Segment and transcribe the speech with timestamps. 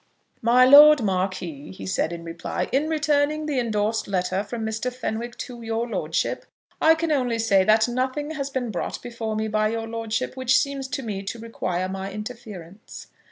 [0.41, 4.91] "My Lord Marquis," he said, in reply, "in returning the endorsed letter from Mr.
[4.91, 6.47] Fenwick to your lordship,
[6.81, 10.57] I can only say that nothing has been brought before me by your lordship which
[10.57, 13.09] seems to me to require my interference.